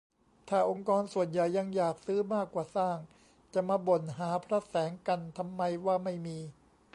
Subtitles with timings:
[0.49, 2.97] ถ้าองค์กรส่วนใหญ่ยังอยากซื้อมากกว่าสร้าง
[3.53, 6.39] จะมาบ่นหาพระแสงกันทำไมว่าไม่มี